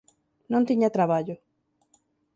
[0.51, 1.35] Non tiña traballo.